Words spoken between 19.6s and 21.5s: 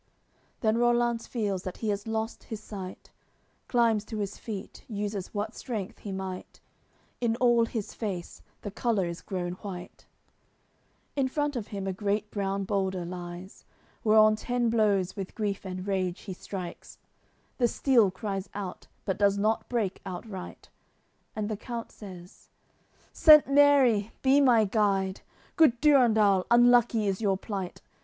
break outright; And